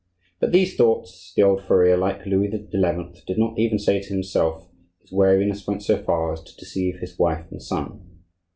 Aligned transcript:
But 0.39 0.51
these 0.51 0.75
thoughts 0.75 1.31
the 1.35 1.43
old 1.43 1.61
furrier, 1.63 1.95
like 1.95 2.25
Louis 2.25 2.49
XI., 2.49 3.21
did 3.27 3.37
not 3.37 3.59
even 3.59 3.77
say 3.77 4.01
to 4.01 4.09
himself; 4.09 4.67
his 4.99 5.11
wariness 5.11 5.67
went 5.67 5.83
so 5.83 6.01
far 6.01 6.33
as 6.33 6.41
to 6.41 6.55
deceive 6.57 6.95
his 6.97 7.19
wife 7.19 7.45
and 7.51 7.61
son. 7.61 8.01